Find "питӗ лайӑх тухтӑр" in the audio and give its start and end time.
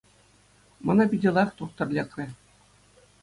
1.09-1.87